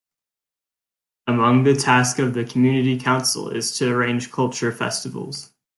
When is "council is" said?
2.99-3.71